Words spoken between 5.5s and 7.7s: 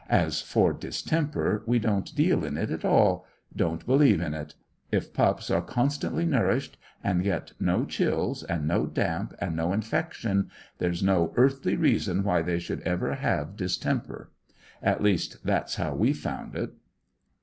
are consistently nourished, and get